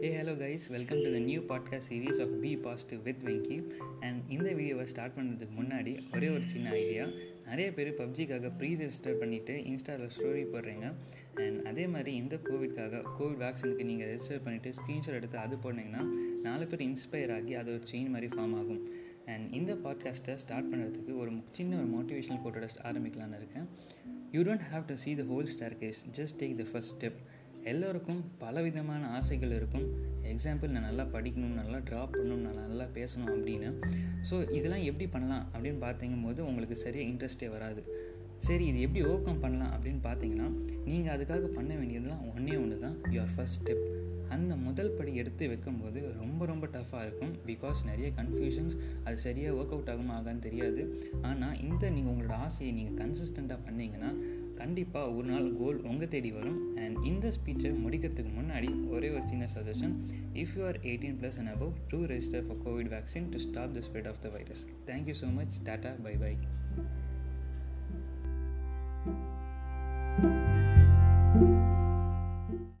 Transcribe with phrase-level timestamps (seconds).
[0.00, 3.56] Guys welcome to the new podcast series of be positive with Venky
[4.00, 7.08] and இந்த வீடியோவை start பண்ணுறதுக்கு முன்னாடி ஒரே ஒரு சின்ன ஐடியா
[7.46, 10.92] நிறைய பேர் பப்ஜிக்காக ப்ரீ ரெஜிஸ்டர் பண்ணிவிட்டு இன்ஸ்டாவில் ஸ்டோரி போடுறீங்க.
[11.34, 16.04] அண்ட் அதே மாதிரி இந்த கோவிட்காக கோவிட் வேக்சினுக்கு நீங்கள் ரெஜிஸ்டர் பண்ணிவிட்டு ஸ்க்ரீன்ஷாட் எடுத்து அது போனீங்கன்னா
[16.42, 18.82] நாலு பேர் இன்ஸ்பயர் ஆகி அது ஒரு செயின் மாதிரி ஃபார்ம் ஆகும்.
[19.26, 23.68] அண்ட் இந்த பாட்காஸ்ட்டை ஸ்டார்ட் பண்ணுறதுக்கு ஒரு சின்ன ஒரு மோட்டிவேஷனல் கோட்டோட ஆரம்பிக்கலான்னு இருக்கேன்.
[24.32, 25.44] You don't have to see the whole
[25.78, 27.20] staircase just take the first step
[27.70, 29.86] எல்லோருக்கும் பலவிதமான ஆசைகள் இருக்கும்.
[30.32, 33.70] எக்ஸாம்பிள் நான் நல்லா படிக்கணும் நல்லா ட்ரா பண்ணணும் நான் நல்லா பேசணும் அப்படின்னு
[34.28, 37.82] ஸோ இதெல்லாம் எப்படி பண்ணலாம் அப்படின்னு பார்த்தீங்கும் போது உங்களுக்கு சரியாக இன்ட்ரெஸ்டே வராது.
[38.46, 40.48] சரி இது எப்படி ஓவர் கம் பண்ணலாம் அப்படின்னு பார்த்தீங்கன்னா
[40.84, 43.84] நீங்கள் அதுக்காக பண்ண வேண்டியதுலாம் ஒன்றே ஒன்று தான் யுவர் ஃபஸ்ட் ஸ்டெப்
[44.34, 47.32] அந்த முதல் படி எடுத்து வைக்கும்போது ரொம்ப ரொம்ப டஃப்பாக இருக்கும்.
[47.48, 48.74] பிகாஸ் நிறைய கன்ஃபியூஷன்ஸ்
[49.04, 50.82] அது சரியாக ஒர்க் அவுட் ஆகுமா ஆகான்னு தெரியாது.
[51.30, 54.12] ஆனால் இந்த நீங்கள் உங்களோட ஆசையை நீங்கள் கன்சிஸ்டண்ட்டாக பண்ணிங்கன்னா
[54.60, 56.58] கண்டிப்பாக ஒரு நாள் கோல் உங்கள் தேடி வரும்.
[56.76, 59.94] அண்ட் இந்த ஸ்பீச்சை முடிக்கிறதுக்கு முன்னாடி ஒரே ஒரு சின்ன suggestion
[60.34, 63.82] if you are eighteen plus and above to register for Covid vaccine to stop the
[63.88, 66.32] spread of the virus thank you so much tata bye bye